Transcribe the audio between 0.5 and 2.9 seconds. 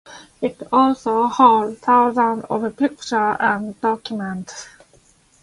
also holds thousands of